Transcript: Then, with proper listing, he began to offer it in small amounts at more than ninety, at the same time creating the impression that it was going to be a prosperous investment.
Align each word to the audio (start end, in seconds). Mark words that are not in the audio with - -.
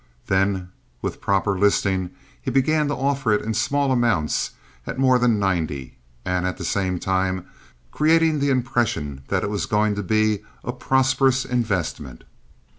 Then, 0.25 0.71
with 1.03 1.21
proper 1.21 1.59
listing, 1.59 2.09
he 2.41 2.49
began 2.49 2.87
to 2.87 2.95
offer 2.95 3.33
it 3.33 3.43
in 3.45 3.53
small 3.53 3.91
amounts 3.91 4.49
at 4.87 4.97
more 4.97 5.19
than 5.19 5.37
ninety, 5.37 5.99
at 6.25 6.57
the 6.57 6.65
same 6.65 6.97
time 6.97 7.45
creating 7.91 8.39
the 8.39 8.49
impression 8.49 9.21
that 9.27 9.43
it 9.43 9.51
was 9.51 9.67
going 9.67 9.93
to 9.93 10.01
be 10.01 10.39
a 10.63 10.71
prosperous 10.71 11.45
investment. 11.45 12.23